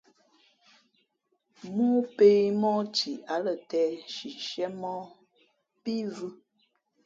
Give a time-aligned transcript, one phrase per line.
[1.67, 2.27] ̀mōō pě
[2.61, 5.05] mōh thi, ǎ lα tēh shishiēmōh
[5.83, 6.31] pí vhʉ̄.